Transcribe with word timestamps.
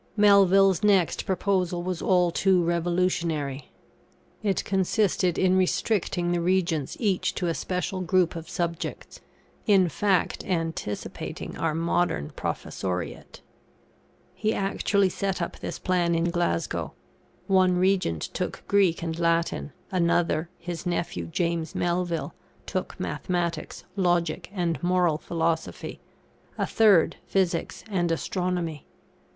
Melville's 0.17 0.81
next 0.83 1.27
proposal 1.27 1.83
was 1.83 2.01
all 2.01 2.31
too 2.31 2.63
revolutionary. 2.63 3.69
It 4.41 4.65
consisted 4.65 5.37
in 5.37 5.55
restricting 5.55 6.31
the 6.31 6.41
Regents 6.41 6.97
each 6.99 7.35
to 7.35 7.45
a 7.45 7.53
special 7.53 8.01
group 8.01 8.35
of 8.35 8.49
subjects; 8.49 9.21
in 9.67 9.89
fact, 9.89 10.43
anticipating 10.43 11.55
our 11.55 11.75
modern 11.75 12.31
professoriate. 12.31 13.41
He 14.33 14.55
actually 14.55 15.09
set 15.09 15.39
up 15.39 15.59
this 15.59 15.77
plan 15.77 16.15
in 16.15 16.31
Glasgow: 16.31 16.93
one 17.45 17.77
Regent 17.77 18.23
took 18.23 18.63
Greek 18.67 19.03
and 19.03 19.19
Latin; 19.19 19.71
another, 19.91 20.49
his 20.57 20.83
nephew, 20.83 21.27
James 21.27 21.75
Melville, 21.75 22.33
took 22.65 22.99
Mathematics, 22.99 23.83
Logic, 23.95 24.49
and 24.51 24.81
Moral 24.81 25.19
Philosophy; 25.19 25.99
a 26.57 26.65
third, 26.65 27.17
Physics 27.27 27.83
and 27.87 28.11
Astronomy. 28.11 28.87